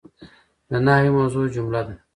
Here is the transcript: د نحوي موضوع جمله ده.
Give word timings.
د 0.69 0.71
نحوي 0.85 1.09
موضوع 1.17 1.45
جمله 1.55 1.81
ده. 1.87 1.95